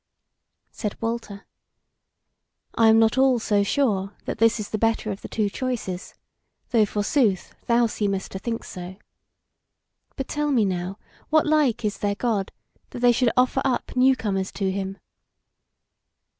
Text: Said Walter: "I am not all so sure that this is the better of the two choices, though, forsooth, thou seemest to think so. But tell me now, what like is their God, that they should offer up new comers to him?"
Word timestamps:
Said 0.71 0.99
Walter: 0.99 1.45
"I 2.73 2.87
am 2.87 2.97
not 2.97 3.19
all 3.19 3.37
so 3.37 3.61
sure 3.61 4.17
that 4.25 4.39
this 4.39 4.59
is 4.59 4.69
the 4.71 4.79
better 4.79 5.11
of 5.11 5.21
the 5.21 5.27
two 5.27 5.47
choices, 5.47 6.15
though, 6.71 6.87
forsooth, 6.87 7.53
thou 7.67 7.85
seemest 7.85 8.31
to 8.31 8.39
think 8.39 8.63
so. 8.63 8.95
But 10.15 10.27
tell 10.27 10.49
me 10.51 10.65
now, 10.65 10.97
what 11.29 11.45
like 11.45 11.85
is 11.85 11.99
their 11.99 12.15
God, 12.15 12.51
that 12.89 13.01
they 13.01 13.11
should 13.11 13.29
offer 13.37 13.61
up 13.63 13.95
new 13.95 14.15
comers 14.15 14.51
to 14.53 14.71
him?" 14.71 14.97